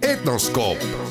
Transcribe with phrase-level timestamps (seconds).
[0.00, 1.01] Etnoscope.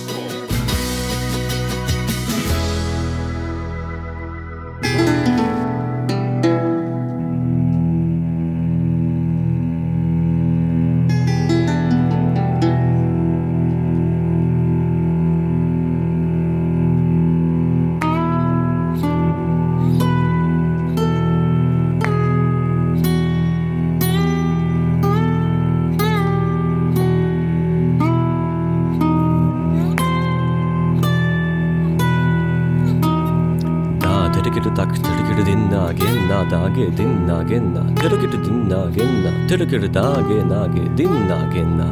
[36.72, 41.86] げでんなげんなてるけるでんなげんなてるけるだげなげでんなげんな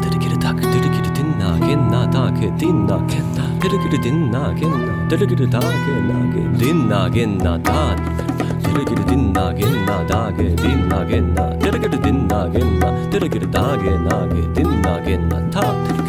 [0.00, 5.76] てるけるだけてるけるでんなげんなだけでんなげんなてるけるでんなげんなてるけるだげな
[6.32, 7.96] げでんなげんなだ
[8.62, 16.01] てるけるでんなげんなだげでんなげんなてるけるでんなげんなてるけるだげなげでんなげんなた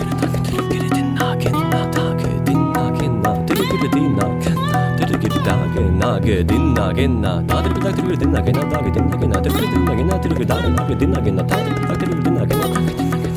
[6.19, 12.67] げでんなげんなだでるだけるでんなげなだげでんなげなてるでんなげなてるでだげなげでんなげなたでだけるでんなげな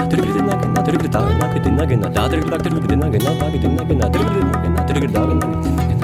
[0.08, 5.46] てるでんなげなてるでだげなげでんなげなだでるだけるでんなげなだげでんなげなてるでんなげなてるでだげな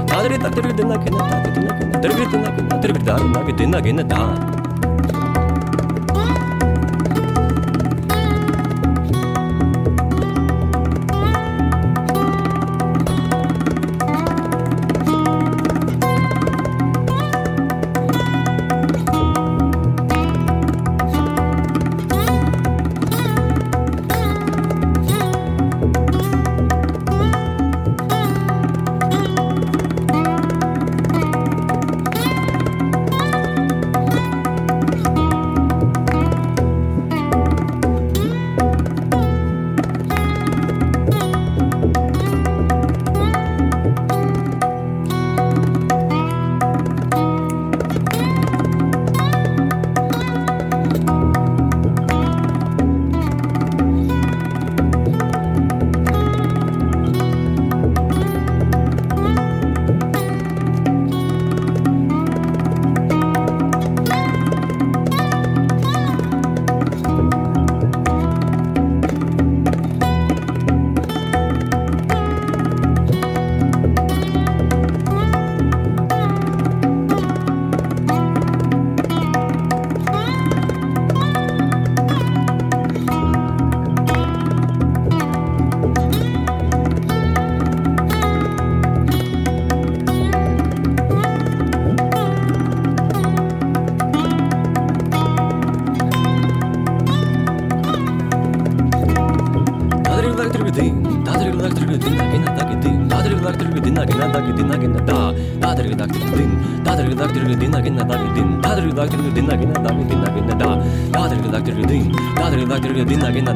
[0.07, 4.62] だでだけるでんなげなだげでんなげなてるでんなげなてるでだげなげでんなげなだ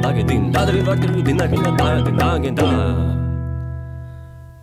[0.07, 3.17] Tırıkırı dage nage dinna genna da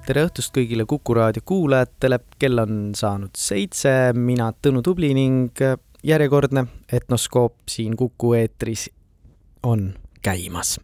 [0.08, 5.60] tere õhtust kõigile Kuku raadio kuulajatele, kell on saanud seitse, mina Tõnu Tubli ning
[6.04, 8.90] järjekordne etnoskoop siin Kuku eetris
[9.64, 9.94] on
[10.24, 10.80] käimas.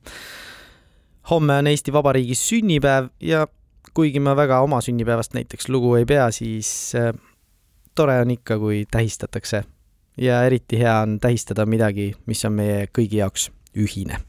[1.29, 3.47] homme on Eesti Vabariigi sünnipäev ja
[3.93, 7.13] kuigi ma väga oma sünnipäevast näiteks lugu ei pea, siis äh,
[7.95, 9.63] tore on ikka, kui tähistatakse.
[10.17, 14.19] ja eriti hea on tähistada midagi, mis on meie kõigi jaoks ühine.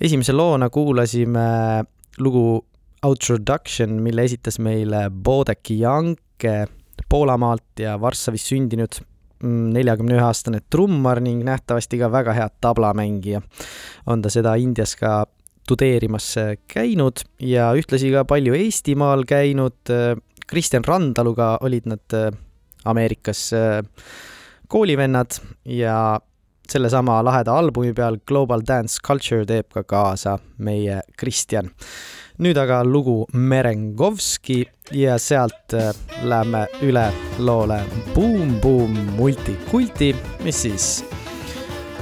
[0.00, 1.84] esimese loona kuulasime
[2.18, 2.64] lugu
[3.06, 6.66] Outroduction, mille esitas meile Bodek Janke
[7.08, 8.98] Poolamaalt ja Varssavis sündinud
[9.42, 13.42] mm, neljakümne ühe aastane trummar ning nähtavasti ka väga hea tablamängija.
[14.06, 15.26] on ta seda Indias ka
[15.68, 16.34] tudeerimas
[16.72, 19.92] käinud ja ühtlasi ka palju Eestimaal käinud.
[20.46, 22.16] Kristjan Randaluga olid nad
[22.86, 23.50] Ameerikas
[24.68, 26.20] koolivennad ja
[26.72, 31.70] sellesama laheda albumi peal Global Dance Culture teeb ka kaasa meie Kristjan.
[32.38, 37.06] nüüd aga lugu Merengovski ja sealt äh, läheme üle
[37.38, 37.80] loole
[38.14, 40.14] Boom Boom Multikulti,
[40.44, 41.04] mis siis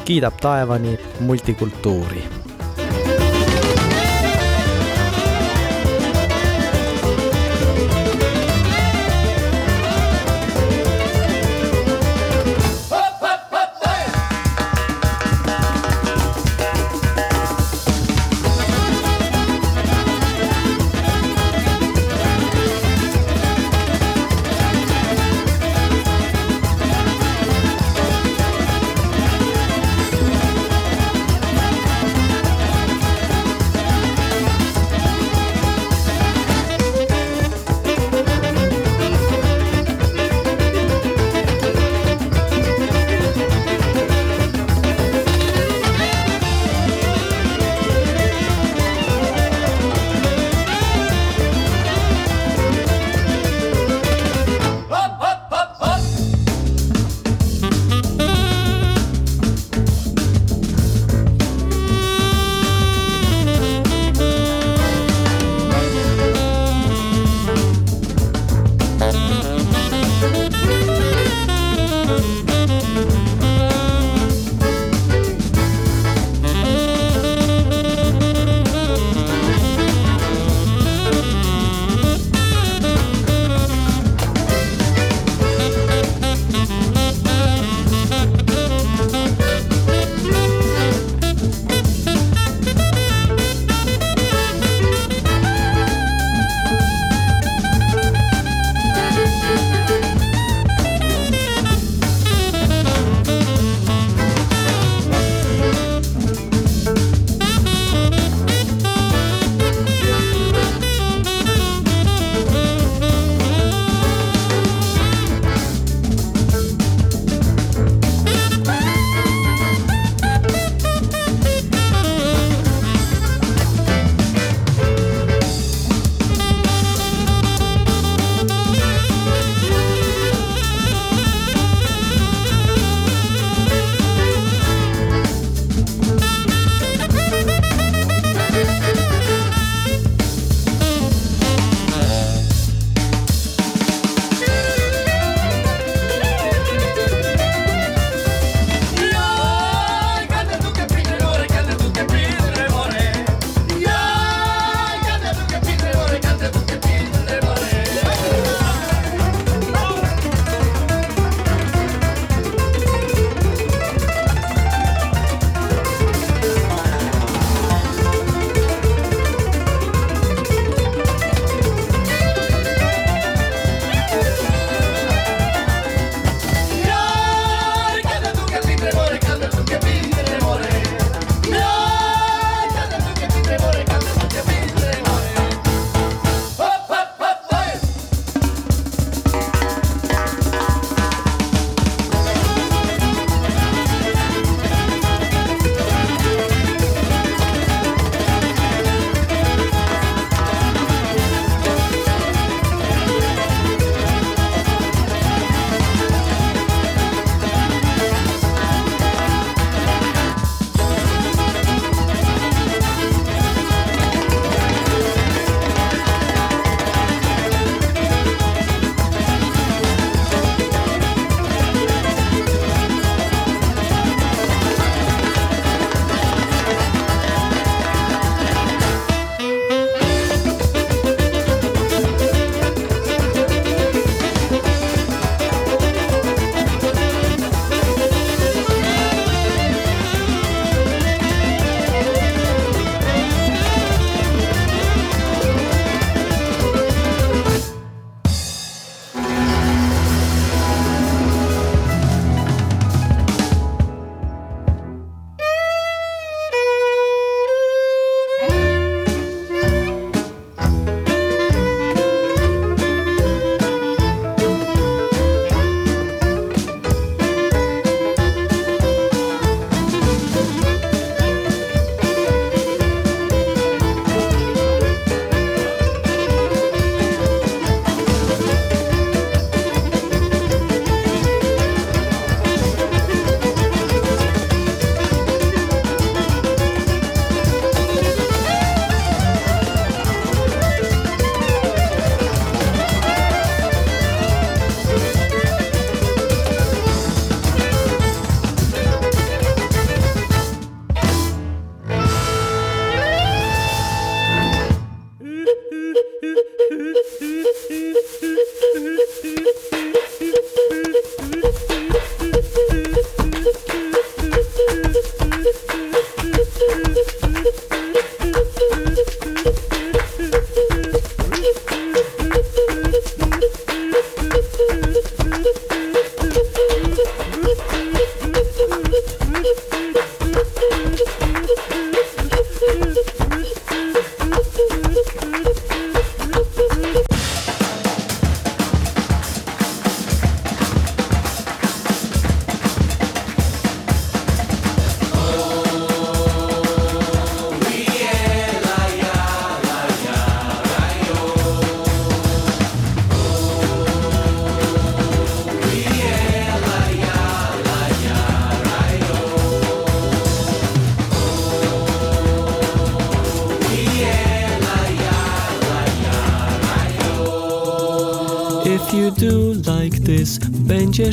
[0.05, 2.44] kiidab taevani multikultuuri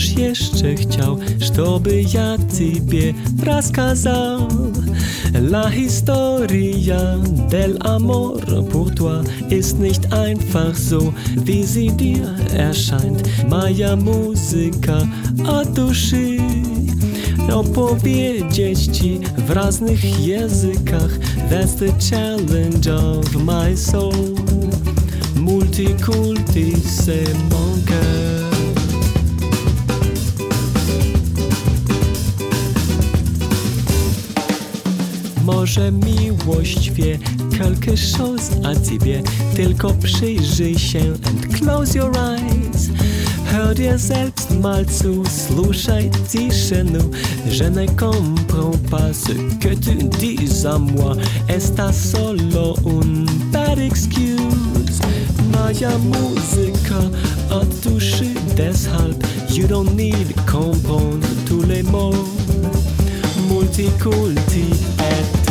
[0.01, 1.17] będziesz jeszcze chciał,
[1.55, 3.13] żeby ja Ciebie
[3.45, 4.47] rozkazał.
[5.33, 7.17] La historia
[7.49, 11.13] del amor pour toi ist nicht einfach so,
[11.45, 13.23] wie sie dir erscheint.
[13.49, 14.97] Moja muzyka
[15.47, 16.37] od duszy
[17.53, 21.19] opowiedzieć ci w raznych językach.
[21.49, 24.35] That's the challenge of my soul.
[25.35, 27.71] Multikulti c'est mon.
[35.71, 37.19] Może miłość wie
[37.57, 39.23] quelque chose a ciebie
[39.55, 42.89] Tylko przyjrzyj się and close your eyes.
[43.45, 46.99] Hör dir selbst mal zu, słuchaj ciszenu
[47.45, 51.15] Je ne comprends pas ce que tu dis à moi
[51.47, 54.99] Esta solo un bad excuse.
[55.53, 56.99] Moja muzyka
[57.49, 62.27] od duszy deshalb You don't need comprendre tous les mots
[63.49, 64.65] Multikulti
[64.99, 65.50] et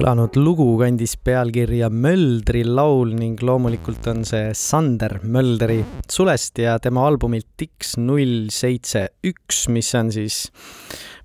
[0.00, 7.02] kõlanud lugu kandis pealkirja Möldri laul ning loomulikult on see Sander Möldri sulest ja tema
[7.04, 10.46] albumilt X null seitse üks, mis on siis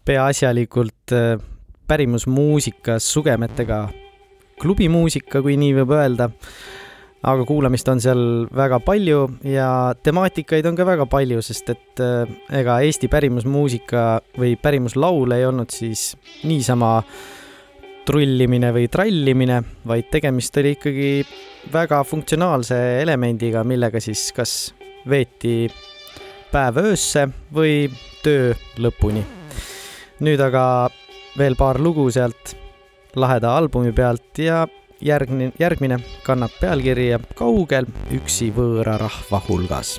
[0.03, 1.37] peaasjalikult äh,
[1.87, 3.85] pärimusmuusikas sugemetega
[4.59, 6.27] klubimuusika, kui nii võib öelda.
[7.25, 9.69] aga kuulamist on seal väga palju ja
[10.03, 15.71] temaatikaid on ka väga palju, sest et äh, ega Eesti pärimusmuusika või pärimuslaul ei olnud
[15.71, 16.11] siis
[16.43, 16.99] niisama
[18.05, 21.09] trullimine või trallimine, vaid tegemist oli ikkagi
[21.73, 24.55] väga funktsionaalse elemendiga, millega siis kas
[25.09, 25.65] veeti
[26.51, 27.89] päev öösse või
[28.23, 29.25] töö lõpuni.
[30.19, 30.89] nüüd aga
[31.37, 32.55] veel paar lugu sealt
[33.15, 34.65] laheda albumi pealt ja
[35.01, 39.97] järgmine, järgmine kannab pealkirja Kaugel üksi võõra rahva hulgas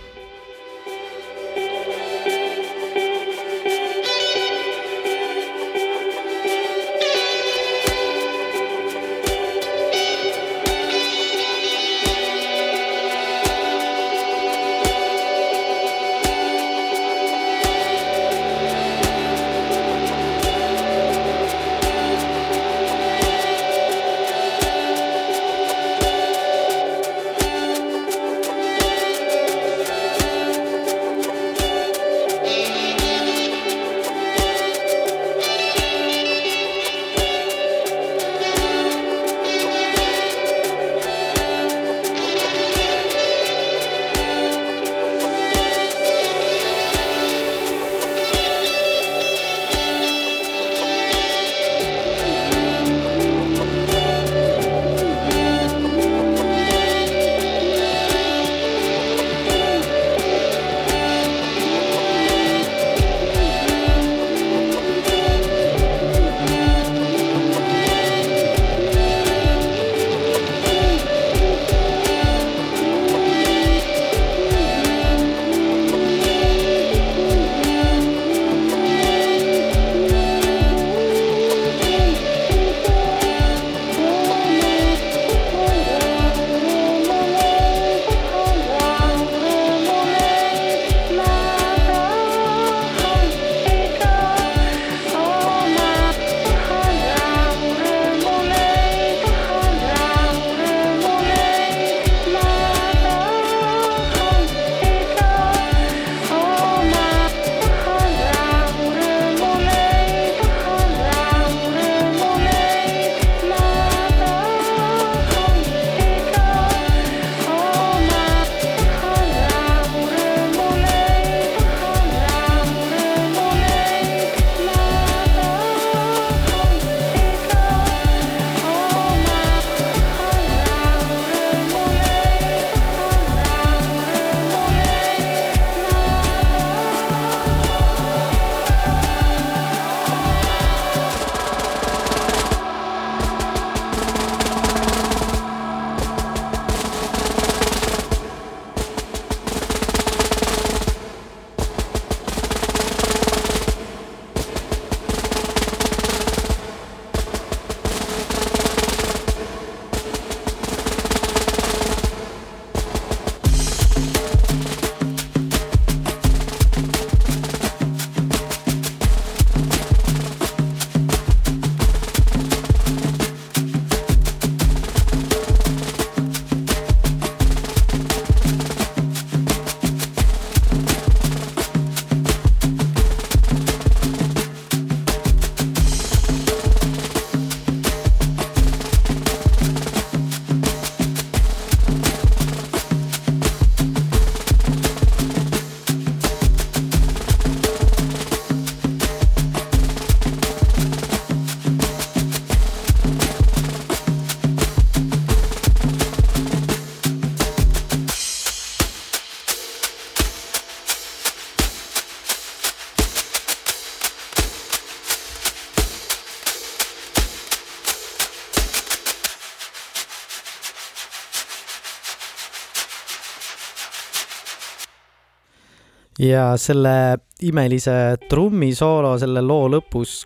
[226.26, 230.24] ja selle imelise trummisoolo selle loo lõpus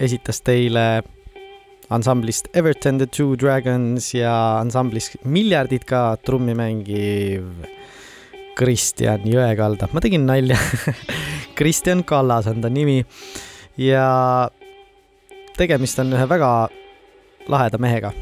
[0.00, 1.02] esitas teile
[1.92, 7.46] ansamblist Everton the Two Dragons ja ansamblist Miljardid ka trummi mängiv
[8.56, 9.88] Kristjan Jõekalda.
[9.92, 10.58] ma tegin nalja
[11.58, 13.02] Kristjan Kallas on ta nimi
[13.80, 14.48] ja
[15.56, 16.52] tegemist on ühe väga
[17.52, 18.12] laheda mehega.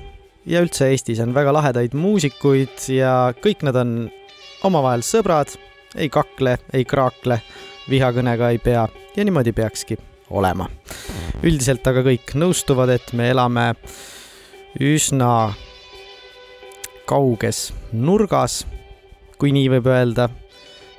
[0.47, 4.11] ja üldse Eestis on väga lahedaid muusikuid ja kõik nad on
[4.67, 5.55] omavahel sõbrad,
[5.97, 7.41] ei kakle, ei kraakle,
[7.91, 9.99] vihakõnega ei pea ja niimoodi peakski
[10.31, 10.69] olema.
[11.43, 13.75] üldiselt aga kõik nõustuvad, et me elame
[14.81, 15.53] üsna
[17.07, 18.67] kauges nurgas,
[19.39, 20.29] kui nii võib öelda.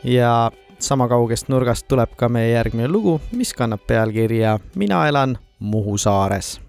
[0.04, 5.98] ja sama kaugest nurgast tuleb ka meie järgmine lugu, mis kannab pealkirja Mina elan Muhu
[5.98, 6.60] saares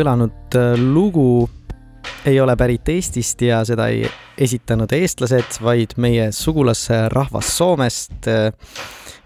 [0.00, 1.48] kõlanud äh, lugu
[2.24, 4.04] ei ole pärit Eestist ja seda ei
[4.40, 8.52] esitanud eestlased, vaid meie sugulasrahvas Soomest äh,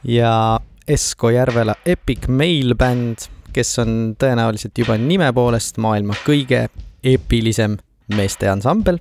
[0.04, 0.58] ja
[0.88, 6.66] Esko Järvela Epic Mail Band, kes on tõenäoliselt juba nime poolest maailma kõige
[7.04, 7.78] eepilisem
[8.14, 8.98] meesteansambel.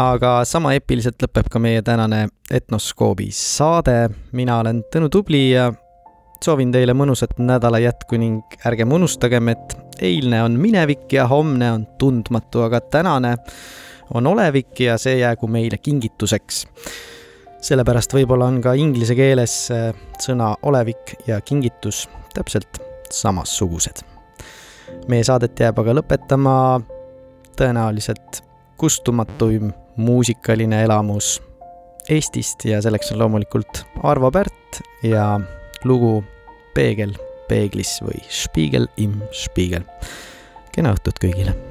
[0.00, 4.10] aga sama eepiliselt lõpeb ka meie tänane Etnoskoobi saade.
[4.32, 5.72] mina olen Tõnu Tubli ja
[6.44, 11.86] soovin teile mõnusat nädala jätku ning ärgem unustagem, et eilne on minevik ja homne on
[11.98, 13.36] tundmatu, aga tänane
[14.14, 16.66] on olevik ja see jäägu meile kingituseks.
[17.60, 19.90] sellepärast võib-olla on ka inglise keeles äh,
[20.22, 22.80] sõna olevik ja kingitus täpselt
[23.10, 24.02] samassugused.
[25.08, 26.80] meie saadet jääb aga lõpetama
[27.56, 28.42] tõenäoliselt
[28.76, 31.40] kustumatuim muusikaline elamus
[32.10, 35.40] Eestist ja selleks on loomulikult Arvo Pärt ja
[35.84, 36.24] lugu
[36.74, 37.12] Peegel
[37.50, 39.84] peeglis või Spiegel im Spiegel.
[40.70, 41.69] kena õhtut kõigile